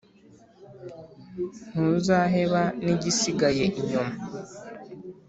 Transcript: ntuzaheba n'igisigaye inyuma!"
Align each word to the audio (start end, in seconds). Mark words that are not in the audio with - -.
ntuzaheba 1.69 2.61
n'igisigaye 2.83 3.65
inyuma!" 3.79 4.15